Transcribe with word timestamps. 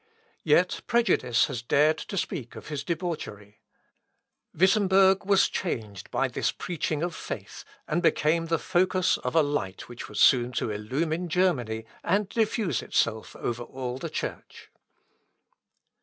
Yet 0.41 0.81
prejudice 0.87 1.45
has 1.45 1.61
dared 1.61 1.99
to 1.99 2.17
speak 2.17 2.55
of 2.55 2.69
his 2.69 2.83
debauchery. 2.83 3.61
Wittemberg 4.51 5.25
was 5.27 5.47
changed 5.47 6.09
by 6.09 6.27
this 6.27 6.51
preaching 6.51 7.03
of 7.03 7.13
faith, 7.13 7.63
and 7.87 8.01
became 8.01 8.47
the 8.47 8.57
focus 8.57 9.17
of 9.17 9.35
a 9.35 9.43
light 9.43 9.87
which 9.87 10.09
was 10.09 10.19
soon 10.19 10.53
to 10.53 10.71
illumine 10.71 11.29
Germany, 11.29 11.85
and 12.03 12.27
diffuse 12.27 12.81
itself 12.81 13.35
over 13.35 13.61
all 13.61 13.99
the 13.99 14.09
Church. 14.09 14.71